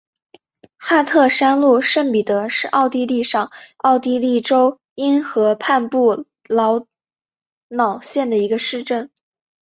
[0.77, 6.83] 哈特山麓圣彼得是奥地利上奥地利州因河畔布劳
[7.67, 9.11] 瑙县的一个市镇。